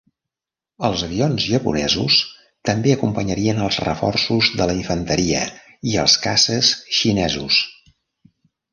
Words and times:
Els 0.87 1.03
avions 1.07 1.45
japonesos 1.49 2.15
també 2.71 2.95
acompanyarien 2.97 3.61
els 3.67 3.79
reforços 3.85 4.51
de 4.63 4.69
la 4.73 4.79
infanteria 4.81 5.45
i 5.93 5.97
els 6.07 6.19
caces 6.29 6.75
xinesos. 7.03 7.65